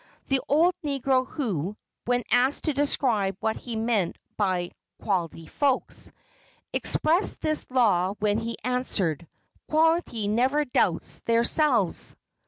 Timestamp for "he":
3.55-3.75, 8.39-8.55